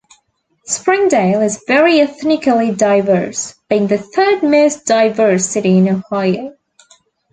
Springdale 0.65 1.41
is 1.41 1.63
very 1.67 1.99
ethnically 1.99 2.71
diverse, 2.71 3.53
being 3.69 3.85
the 3.85 3.99
third 3.99 4.41
most 4.41 4.87
diverse 4.87 5.45
city 5.45 5.77
in 5.77 5.87
Ohio. 5.89 6.55